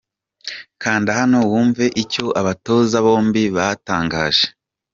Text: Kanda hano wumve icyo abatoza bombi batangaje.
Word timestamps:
Kanda 0.81 1.11
hano 1.19 1.37
wumve 1.51 1.85
icyo 2.03 2.25
abatoza 2.41 2.97
bombi 3.05 3.43
batangaje. 3.57 4.45